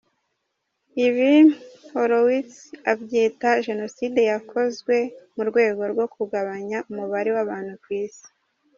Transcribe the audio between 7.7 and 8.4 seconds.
ku isi.